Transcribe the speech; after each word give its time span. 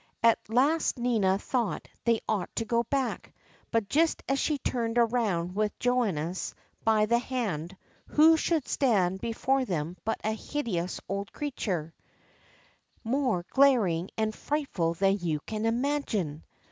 At 0.23 0.39
last 0.49 0.97
Nina 0.97 1.37
thought 1.37 1.87
they 2.05 2.21
ought 2.27 2.49
to 2.55 2.65
go 2.65 2.81
back, 2.81 3.35
but 3.69 3.87
just 3.87 4.23
as 4.27 4.39
she 4.39 4.57
turned 4.57 4.97
around 4.97 5.53
with 5.55 5.77
Johannes 5.77 6.55
by 6.83 7.05
the 7.05 7.19
hand, 7.19 7.77
who 8.07 8.35
should 8.35 8.67
stand 8.67 9.21
before 9.21 9.63
them 9.63 9.95
but 10.03 10.19
a 10.23 10.31
hideous 10.31 10.99
old 11.07 11.31
creature, 11.31 11.93
more 13.03 13.45
glaring 13.51 14.09
and 14.17 14.33
frightful 14.33 14.95
than 14.95 15.19
you 15.19 15.39
can 15.41 15.67
imagine. 15.67 16.43